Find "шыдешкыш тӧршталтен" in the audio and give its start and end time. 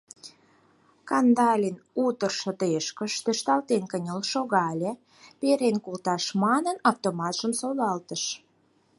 2.39-3.83